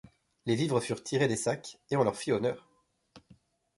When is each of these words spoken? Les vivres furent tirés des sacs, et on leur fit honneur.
Les 0.47 0.55
vivres 0.55 0.79
furent 0.79 1.03
tirés 1.03 1.27
des 1.27 1.35
sacs, 1.35 1.77
et 1.91 1.95
on 1.95 2.03
leur 2.03 2.15
fit 2.15 2.31
honneur. 2.31 2.67